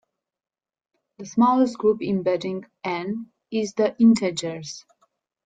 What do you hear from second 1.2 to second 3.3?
smallest group embedding N